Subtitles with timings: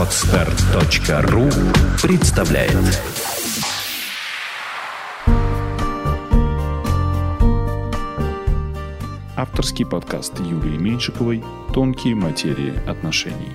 [0.00, 1.50] Отстар.ру
[2.02, 2.74] представляет
[9.36, 11.44] Авторский подкаст Юлии Меньшиковой
[11.74, 13.52] «Тонкие материи отношений».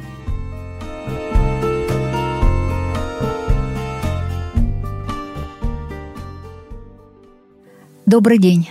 [8.06, 8.70] Добрый день!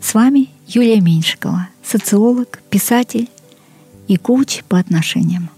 [0.00, 3.30] С вами Юлия Меньшикова, социолог, писатель
[4.08, 5.50] и коуч по отношениям.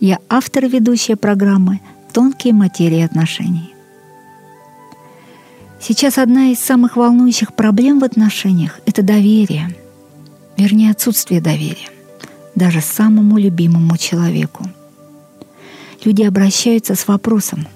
[0.00, 1.80] Я автор и ведущая программы
[2.14, 3.74] «Тонкие материи отношений».
[5.78, 9.76] Сейчас одна из самых волнующих проблем в отношениях– это доверие,
[10.56, 11.90] вернее отсутствие доверия,
[12.54, 14.64] даже самому любимому человеку.
[16.02, 17.68] Люди обращаются с вопросом,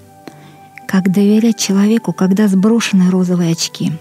[0.87, 3.91] как доверять человеку, когда сброшены розовые очки.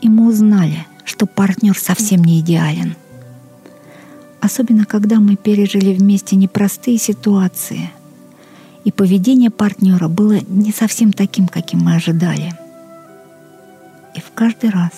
[0.00, 2.96] И мы узнали, что партнер совсем не идеален–
[4.44, 7.90] особенно когда мы пережили вместе непростые ситуации,
[8.84, 12.52] и поведение партнера было не совсем таким, каким мы ожидали.
[14.14, 14.90] И в каждый раз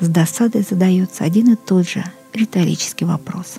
[0.00, 3.54] с досадой задается один и тот же риторический вопрос.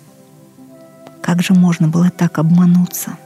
[1.23, 3.17] Как же можно было так обмануться?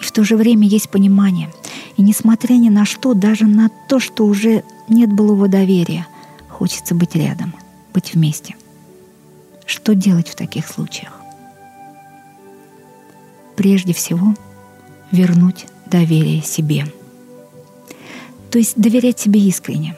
[0.00, 1.52] И в то же время есть понимание.
[1.98, 6.06] И несмотря ни на что, даже на то, что уже нет былого доверия,
[6.48, 7.54] хочется быть рядом,
[7.92, 8.56] быть вместе–
[9.66, 11.12] что делать в таких случаях?
[13.56, 14.34] Прежде всего,
[15.10, 16.86] вернуть доверие себе.
[18.50, 19.96] То есть доверять себе искренне,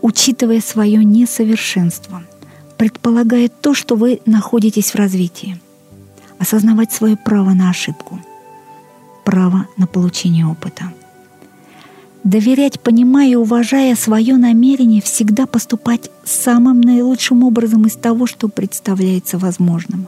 [0.00, 2.22] учитывая свое несовершенство,
[2.76, 5.60] предполагая то, что вы находитесь в развитии,
[6.38, 8.20] осознавать свое право на ошибку,
[9.24, 10.89] право на получение опыта–
[12.30, 19.36] доверять, понимая и уважая свое намерение всегда поступать самым наилучшим образом из того, что представляется
[19.36, 20.06] возможным.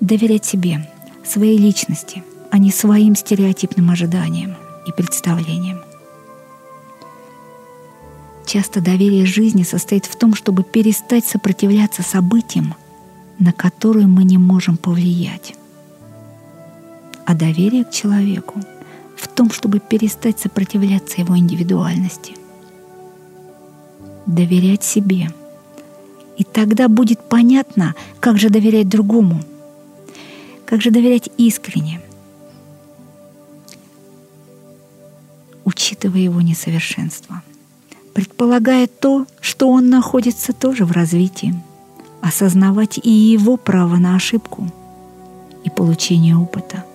[0.00, 0.88] Доверять себе,
[1.24, 4.54] своей личности, а не своим стереотипным ожиданиям
[4.86, 5.80] и представлениям.
[8.46, 12.74] Часто доверие жизни состоит в том, чтобы перестать сопротивляться событиям,
[13.38, 15.54] на которые мы не можем повлиять.
[17.24, 18.60] А доверие к человеку—
[19.34, 22.34] том, чтобы перестать сопротивляться его индивидуальности.
[24.26, 25.28] Доверять себе.
[26.36, 29.42] И тогда будет понятно, как же доверять другому,
[30.64, 32.00] как же доверять искренне,
[35.64, 37.42] учитывая его несовершенство,
[38.14, 41.54] предполагая то, что он находится тоже в развитии,
[42.20, 44.68] осознавать и его право на ошибку.
[45.62, 46.84] И получение опыта–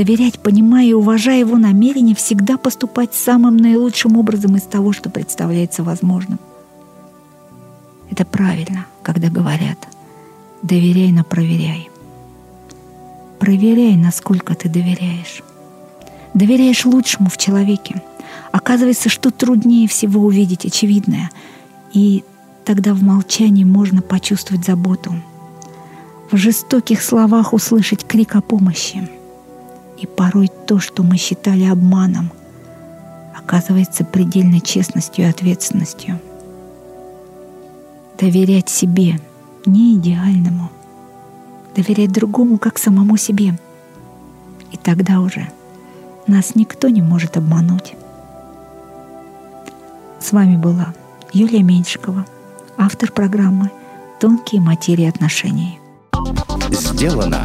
[0.00, 5.82] доверять, понимая и уважая его намерение всегда поступать самым наилучшим образом из того, что представляется
[5.82, 6.38] возможным.
[8.10, 9.76] Это правильно, когда говорят
[10.62, 11.90] «доверяй, но проверяй».
[13.40, 15.42] Проверяй, насколько ты доверяешь.
[16.32, 18.02] Доверяешь лучшему в человеке.
[18.52, 21.30] Оказывается, что труднее всего увидеть очевидное.
[21.92, 22.24] И
[22.64, 25.12] тогда в молчании можно почувствовать заботу.
[26.30, 29.06] В жестоких словах услышать крик о помощи–
[30.00, 32.30] и порой то, что мы считали обманом,
[33.36, 36.18] оказывается предельной честностью и ответственностью.
[38.18, 39.20] Доверять себе,
[39.66, 40.70] не идеальному.
[41.76, 43.58] Доверять другому, как самому себе.
[44.72, 45.50] И тогда уже
[46.26, 47.94] нас никто не может обмануть.
[50.18, 50.94] С вами была
[51.32, 52.24] Юлия Меньшикова,
[52.76, 53.70] автор программы
[54.20, 55.78] «Тонкие материи отношений».
[56.70, 57.44] Сделано